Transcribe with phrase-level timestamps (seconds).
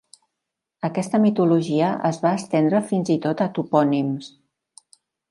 [0.87, 4.31] Aquesta mitologia es va estendre fins i tot a topònims.